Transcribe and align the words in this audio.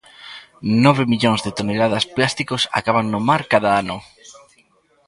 Nove 0.85 1.03
millóns 1.11 1.41
de 1.45 1.51
toneladas 1.57 2.05
plásticos 2.15 2.61
acaban 2.79 3.05
no 3.13 3.19
mar 3.29 3.41
cada 3.53 3.69
ano. 3.81 3.97